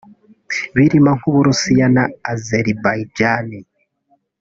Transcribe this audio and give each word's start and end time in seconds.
birimo 0.75 1.11
nk’u 1.17 1.31
Burusiya 1.35 1.87
na 1.95 2.03
Azerbaijan 2.33 3.47